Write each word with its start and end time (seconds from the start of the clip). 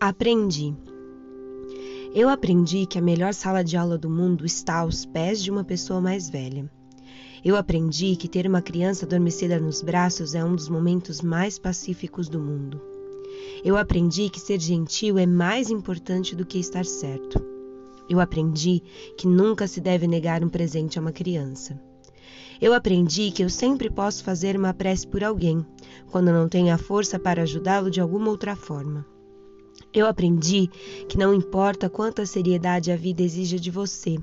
Aprendi. 0.00 0.76
Eu 2.14 2.28
aprendi 2.28 2.86
que 2.86 2.98
a 2.98 3.02
melhor 3.02 3.34
sala 3.34 3.64
de 3.64 3.76
aula 3.76 3.98
do 3.98 4.08
mundo 4.08 4.46
está 4.46 4.76
aos 4.76 5.04
pés 5.04 5.42
de 5.42 5.50
uma 5.50 5.64
pessoa 5.64 6.00
mais 6.00 6.30
velha. 6.30 6.70
Eu 7.44 7.56
aprendi 7.56 8.14
que 8.14 8.28
ter 8.28 8.46
uma 8.46 8.62
criança 8.62 9.04
adormecida 9.04 9.58
nos 9.58 9.82
braços 9.82 10.36
é 10.36 10.44
um 10.44 10.54
dos 10.54 10.68
momentos 10.68 11.20
mais 11.20 11.58
pacíficos 11.58 12.28
do 12.28 12.38
mundo. 12.38 12.80
Eu 13.64 13.76
aprendi 13.76 14.30
que 14.30 14.38
ser 14.38 14.60
gentil 14.60 15.18
é 15.18 15.26
mais 15.26 15.68
importante 15.68 16.36
do 16.36 16.46
que 16.46 16.60
estar 16.60 16.84
certo. 16.84 17.44
Eu 18.08 18.20
aprendi 18.20 18.80
que 19.16 19.26
nunca 19.26 19.66
se 19.66 19.80
deve 19.80 20.06
negar 20.06 20.44
um 20.44 20.48
presente 20.48 20.96
a 20.96 21.02
uma 21.02 21.10
criança. 21.10 21.76
Eu 22.60 22.72
aprendi 22.72 23.32
que 23.32 23.42
eu 23.42 23.50
sempre 23.50 23.90
posso 23.90 24.22
fazer 24.22 24.56
uma 24.56 24.72
prece 24.72 25.08
por 25.08 25.24
alguém, 25.24 25.66
quando 26.12 26.30
não 26.30 26.48
tenho 26.48 26.72
a 26.72 26.78
força 26.78 27.18
para 27.18 27.42
ajudá-lo 27.42 27.90
de 27.90 28.00
alguma 28.00 28.30
outra 28.30 28.54
forma. 28.54 29.04
Eu 29.92 30.06
aprendi 30.06 30.68
que 31.08 31.16
não 31.16 31.32
importa 31.32 31.88
quanta 31.88 32.26
seriedade 32.26 32.92
a 32.92 32.96
vida 32.96 33.22
exija 33.22 33.58
de 33.58 33.70
você, 33.70 34.18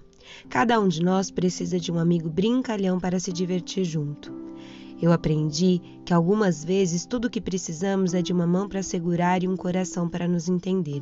cada 0.47 0.79
um 0.79 0.87
de 0.87 1.01
nós 1.01 1.31
precisa 1.31 1.79
de 1.79 1.91
um 1.91 1.97
amigo 1.97 2.29
brincalhão 2.29 2.99
para 2.99 3.19
se 3.19 3.33
divertir 3.33 3.83
junto. 3.83 4.31
Eu 5.01 5.11
aprendi 5.11 5.81
que 6.05 6.13
algumas 6.13 6.63
vezes 6.63 7.05
tudo 7.05 7.25
o 7.25 7.29
que 7.29 7.41
precisamos 7.41 8.13
é 8.13 8.21
de 8.21 8.31
uma 8.31 8.45
mão 8.45 8.69
para 8.69 8.83
segurar 8.83 9.43
e 9.43 9.47
um 9.47 9.57
coração 9.57 10.07
para 10.07 10.27
nos 10.27 10.47
entender. 10.47 11.01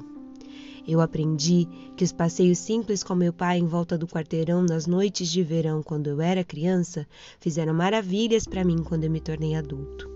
Eu 0.88 1.00
aprendi 1.00 1.68
que 1.96 2.04
os 2.04 2.12
passeios 2.12 2.58
simples 2.58 3.04
com 3.04 3.16
meu 3.16 3.32
pai 3.32 3.58
em 3.58 3.68
volta 3.68 3.98
do 3.98 4.08
quarteirão 4.08 4.64
nas 4.64 4.88
noites 4.88 5.30
de 5.30 5.44
verão 5.44 5.84
quando 5.84 6.08
eu 6.08 6.20
era 6.20 6.44
criança 6.44 7.08
fizeram 7.40 7.74
maravilhas 7.74 8.46
para 8.46 8.64
mim 8.64 8.84
quando 8.84 9.04
eu 9.04 9.12
me 9.12 9.22
tornei 9.22 9.56
adulto. 9.56 10.13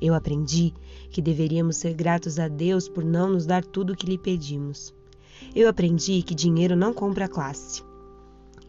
Eu 0.00 0.14
aprendi 0.14 0.74
que 1.10 1.22
deveríamos 1.22 1.76
ser 1.76 1.94
gratos 1.94 2.38
a 2.38 2.48
Deus 2.48 2.88
por 2.88 3.04
não 3.04 3.30
nos 3.30 3.46
dar 3.46 3.64
tudo 3.64 3.92
o 3.92 3.96
que 3.96 4.06
lhe 4.06 4.18
pedimos. 4.18 4.94
Eu 5.54 5.68
aprendi 5.68 6.22
que 6.22 6.34
dinheiro 6.34 6.76
não 6.76 6.92
compra 6.92 7.28
classe. 7.28 7.82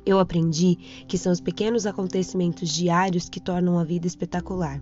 Eu 0.06 0.20
aprendi 0.20 0.78
que 1.08 1.18
são 1.18 1.32
os 1.32 1.42
pequenos 1.42 1.86
acontecimentos 1.86 2.70
diários 2.70 3.28
que 3.28 3.40
tornam 3.40 3.80
a 3.80 3.84
vida 3.84 4.06
espetacular. 4.06 4.82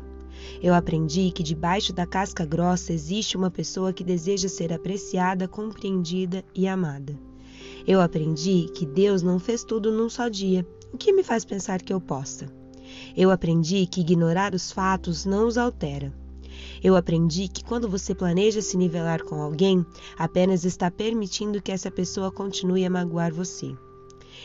Eu 0.61 0.73
aprendi 0.73 1.31
que 1.31 1.41
debaixo 1.41 1.93
da 1.93 2.05
casca 2.05 2.45
grossa 2.45 2.91
existe 2.91 3.37
uma 3.37 3.49
pessoa 3.49 3.93
que 3.93 4.03
deseja 4.03 4.49
ser 4.49 4.73
apreciada, 4.73 5.47
compreendida 5.47 6.43
e 6.53 6.67
amada. 6.67 7.17
Eu 7.87 8.01
aprendi 8.01 8.67
que 8.73 8.85
Deus 8.85 9.21
não 9.21 9.39
fez 9.39 9.63
tudo 9.63 9.91
num 9.91 10.09
só 10.09 10.27
dia, 10.27 10.67
o 10.91 10.97
que 10.97 11.13
me 11.13 11.23
faz 11.23 11.45
pensar 11.45 11.81
que 11.81 11.93
eu 11.93 12.01
possa. 12.01 12.47
Eu 13.15 13.31
aprendi 13.31 13.85
que 13.85 14.01
ignorar 14.01 14.53
os 14.53 14.71
fatos 14.71 15.25
não 15.25 15.47
os 15.47 15.57
altera. 15.57 16.13
Eu 16.83 16.95
aprendi 16.95 17.47
que 17.47 17.63
quando 17.63 17.89
você 17.89 18.13
planeja 18.13 18.61
se 18.61 18.77
nivelar 18.77 19.23
com 19.23 19.41
alguém, 19.41 19.85
apenas 20.17 20.65
está 20.65 20.91
permitindo 20.91 21.61
que 21.61 21.71
essa 21.71 21.89
pessoa 21.89 22.31
continue 22.31 22.85
a 22.85 22.89
magoar 22.89 23.33
você. 23.33 23.75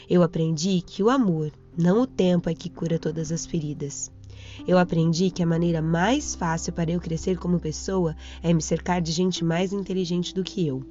Eu 0.09 0.23
aprendi 0.23 0.81
que 0.81 1.03
o 1.03 1.11
amor, 1.11 1.53
não 1.77 2.03
o 2.03 2.07
tempo, 2.07 2.49
é 2.49 2.55
que 2.55 2.71
cura 2.71 2.99
todas 2.99 3.31
as 3.33 3.45
feridas. 3.45 4.11
Eu 4.67 4.79
aprendi 4.79 5.31
que 5.31 5.43
a 5.43 5.47
maneira 5.47 5.83
mais 5.83 6.35
fácil 6.35 6.73
para 6.73 6.91
eu 6.91 7.01
crescer 7.01 7.39
como 7.39 7.61
pessoa 7.61 8.15
é 8.43 8.53
me 8.53 8.63
cercar 8.63 9.01
de 9.01 9.13
gente 9.13 9.45
mais 9.45 9.73
inteligente 9.73 10.35
do 10.35 10.45
que 10.45 10.67
eu. 10.67 10.83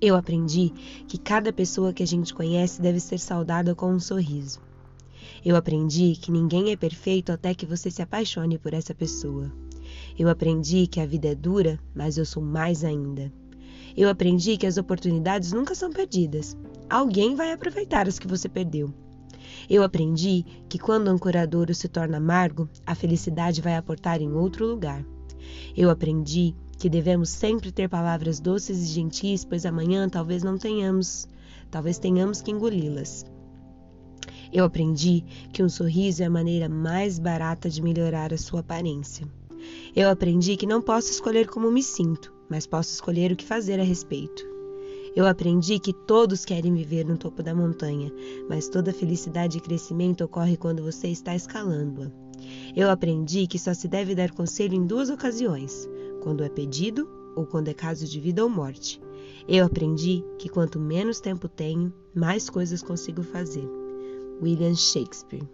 Eu 0.00 0.16
aprendi 0.16 0.72
que 1.06 1.16
cada 1.16 1.52
pessoa 1.52 1.92
que 1.92 2.02
a 2.02 2.06
gente 2.06 2.34
conhece 2.34 2.82
deve 2.82 2.98
ser 2.98 3.20
saudada 3.20 3.74
com 3.74 3.92
um 3.92 4.00
sorriso. 4.00 4.60
Eu 5.44 5.56
aprendi 5.56 6.16
que 6.20 6.32
ninguém 6.32 6.72
é 6.72 6.76
perfeito 6.76 7.30
até 7.30 7.54
que 7.54 7.66
você 7.66 7.90
se 7.90 8.02
apaixone 8.02 8.58
por 8.58 8.74
essa 8.74 8.94
pessoa. 8.94 9.50
Eu 10.18 10.28
aprendi 10.28 10.86
que 10.86 11.00
a 11.00 11.06
vida 11.06 11.28
é 11.28 11.34
dura, 11.34 11.78
mas 11.94 12.16
eu 12.16 12.24
sou 12.24 12.42
mais 12.42 12.84
ainda. 12.84 13.32
Eu 13.96 14.08
aprendi 14.08 14.56
que 14.56 14.66
as 14.66 14.76
oportunidades 14.76 15.52
nunca 15.52 15.74
são 15.74 15.90
perdidas. 15.90 16.56
Alguém 16.88 17.34
vai 17.34 17.52
aproveitar 17.52 18.08
as 18.08 18.18
que 18.18 18.26
você 18.26 18.48
perdeu. 18.48 18.92
Eu 19.68 19.82
aprendi 19.82 20.44
que 20.68 20.78
quando 20.78 21.12
um 21.12 21.18
curadouro 21.18 21.74
se 21.74 21.88
torna 21.88 22.16
amargo, 22.16 22.68
a 22.86 22.94
felicidade 22.94 23.60
vai 23.60 23.76
aportar 23.76 24.20
em 24.20 24.32
outro 24.32 24.66
lugar. 24.66 25.04
Eu 25.76 25.90
aprendi 25.90 26.54
que 26.78 26.88
devemos 26.88 27.28
sempre 27.28 27.70
ter 27.70 27.88
palavras 27.88 28.40
doces 28.40 28.82
e 28.82 28.86
gentis, 28.86 29.44
pois 29.44 29.64
amanhã 29.64 30.08
talvez 30.08 30.42
não 30.42 30.58
tenhamos, 30.58 31.28
talvez 31.70 31.98
tenhamos 31.98 32.40
que 32.40 32.50
engoli-las. 32.50 33.24
Eu 34.52 34.64
aprendi 34.64 35.24
que 35.52 35.62
um 35.62 35.68
sorriso 35.68 36.22
é 36.22 36.26
a 36.26 36.30
maneira 36.30 36.68
mais 36.68 37.18
barata 37.18 37.70
de 37.70 37.80
melhorar 37.80 38.32
a 38.34 38.38
sua 38.38 38.60
aparência. 38.60 39.26
Eu 39.94 40.08
aprendi 40.08 40.56
que 40.56 40.66
não 40.66 40.80
posso 40.80 41.10
escolher 41.10 41.46
como 41.46 41.70
me 41.70 41.82
sinto, 41.82 42.32
mas 42.48 42.66
posso 42.66 42.92
escolher 42.92 43.32
o 43.32 43.36
que 43.36 43.44
fazer 43.44 43.78
a 43.78 43.84
respeito. 43.84 44.46
Eu 45.14 45.26
aprendi 45.26 45.78
que 45.78 45.92
todos 45.92 46.44
querem 46.44 46.74
viver 46.74 47.04
no 47.04 47.18
topo 47.18 47.42
da 47.42 47.54
montanha, 47.54 48.10
mas 48.48 48.68
toda 48.68 48.92
felicidade 48.92 49.58
e 49.58 49.60
crescimento 49.60 50.24
ocorre 50.24 50.56
quando 50.56 50.82
você 50.82 51.08
está 51.08 51.36
escalando-a. 51.36 52.10
Eu 52.74 52.90
aprendi 52.90 53.46
que 53.46 53.58
só 53.58 53.74
se 53.74 53.86
deve 53.86 54.14
dar 54.14 54.30
conselho 54.30 54.74
em 54.74 54.86
duas 54.86 55.10
ocasiões: 55.10 55.88
quando 56.22 56.42
é 56.42 56.48
pedido 56.48 57.08
ou 57.36 57.46
quando 57.46 57.68
é 57.68 57.74
caso 57.74 58.06
de 58.06 58.20
vida 58.20 58.42
ou 58.42 58.48
morte. 58.48 59.00
Eu 59.46 59.66
aprendi 59.66 60.24
que 60.38 60.48
quanto 60.48 60.78
menos 60.78 61.20
tempo 61.20 61.48
tenho, 61.48 61.92
mais 62.14 62.48
coisas 62.48 62.82
consigo 62.82 63.22
fazer. 63.22 63.68
William 64.40 64.74
Shakespeare 64.74 65.46